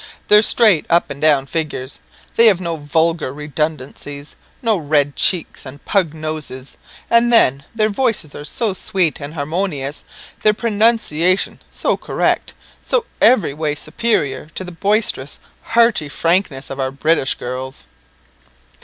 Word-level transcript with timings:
"Their 0.29 0.41
straight 0.41 0.87
up 0.89 1.11
and 1.11 1.21
down 1.21 1.45
figures. 1.45 1.99
They 2.35 2.47
have 2.47 2.59
no 2.59 2.75
vulgar 2.75 3.31
redundancies 3.31 4.35
no 4.63 4.75
red 4.75 5.15
cheeks 5.15 5.63
and 5.63 5.85
pug 5.85 6.15
noses; 6.15 6.75
and 7.07 7.31
then 7.31 7.65
their 7.75 7.87
voices 7.87 8.33
are 8.33 8.43
so 8.43 8.73
sweet 8.73 9.21
and 9.21 9.35
harmonious, 9.35 10.03
their 10.41 10.55
pronunciation 10.55 11.59
so 11.69 11.97
correct, 11.97 12.55
so 12.81 13.05
every 13.21 13.53
way 13.53 13.75
superior 13.75 14.47
to 14.55 14.63
the 14.63 14.71
boisterous, 14.71 15.39
hearty 15.61 16.09
frankness 16.09 16.71
of 16.71 16.79
our 16.79 16.89
British 16.89 17.35
girls!" 17.35 17.85